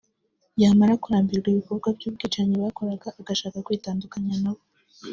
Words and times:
yamara 0.61 0.93
kurambirwa 1.03 1.47
ibikorwa 1.51 1.87
by’ubwicanyi 1.97 2.53
bakoraga 2.63 3.07
agashaka 3.19 3.57
kwitandukanya 3.65 4.35
nabo 4.43 4.61